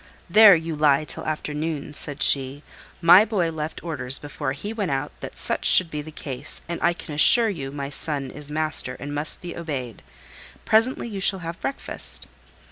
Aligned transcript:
"There 0.31 0.55
you 0.55 0.75
lie 0.75 1.03
till 1.03 1.25
afternoon," 1.27 1.93
said 1.93 2.23
she. 2.23 2.63
"My 3.03 3.23
boy 3.23 3.51
left 3.51 3.83
orders 3.83 4.17
before 4.17 4.53
he 4.53 4.73
went 4.73 4.89
out 4.89 5.11
that 5.19 5.37
such 5.37 5.67
should 5.67 5.91
be 5.91 6.01
the 6.01 6.09
case, 6.09 6.63
and 6.67 6.81
I 6.81 6.93
can 6.93 7.13
assure 7.13 7.49
you 7.49 7.71
my 7.71 7.91
son 7.91 8.31
is 8.31 8.49
master 8.49 8.95
and 8.99 9.13
must 9.13 9.43
be 9.43 9.55
obeyed. 9.55 10.01
Presently 10.65 11.07
you 11.07 11.19
shall 11.19 11.45
have 11.45 11.61
breakfast." 11.61 12.25